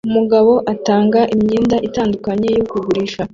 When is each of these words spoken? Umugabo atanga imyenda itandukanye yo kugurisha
Umugabo 0.09 0.51
atanga 0.73 1.19
imyenda 1.35 1.75
itandukanye 1.87 2.47
yo 2.57 2.63
kugurisha 2.71 3.21